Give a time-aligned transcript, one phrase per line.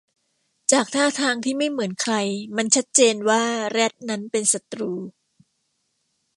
[0.71, 2.15] จากท่าทางที่ไม่เหมือนใคร
[2.55, 4.91] มันชัดเจนว่าแรดนั้นเป็นศัตรู